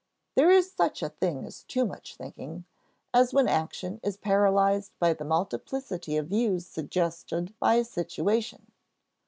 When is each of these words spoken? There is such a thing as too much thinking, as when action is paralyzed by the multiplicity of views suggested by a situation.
There 0.33 0.49
is 0.49 0.71
such 0.71 1.03
a 1.03 1.09
thing 1.09 1.45
as 1.45 1.61
too 1.61 1.85
much 1.85 2.15
thinking, 2.15 2.65
as 3.13 3.35
when 3.35 3.47
action 3.47 3.99
is 4.01 4.17
paralyzed 4.17 4.93
by 4.97 5.13
the 5.13 5.23
multiplicity 5.23 6.17
of 6.17 6.29
views 6.29 6.65
suggested 6.65 7.53
by 7.59 7.75
a 7.75 7.85
situation. 7.85 8.71